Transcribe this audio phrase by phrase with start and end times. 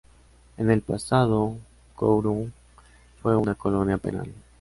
[0.57, 1.57] En el pasado,
[1.95, 2.49] Kourou
[3.21, 4.33] fue una colonia penal.